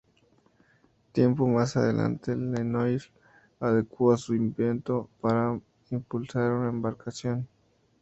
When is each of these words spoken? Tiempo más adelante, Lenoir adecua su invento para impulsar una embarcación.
Tiempo 1.11 1.47
más 1.47 1.77
adelante, 1.77 2.35
Lenoir 2.35 3.03
adecua 3.59 4.17
su 4.17 4.33
invento 4.33 5.11
para 5.21 5.59
impulsar 5.91 6.51
una 6.53 6.69
embarcación. 6.69 7.47